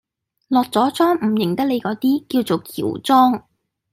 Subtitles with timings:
[0.47, 3.43] 落咗妝唔認得你嗰啲，叫做喬裝